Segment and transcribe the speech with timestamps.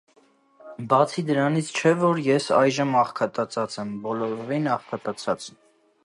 [0.91, 5.47] Բացի դրանից, չէ՞ որ ես այժմ աղքատացած եմ, բոլորովին աղքատացած: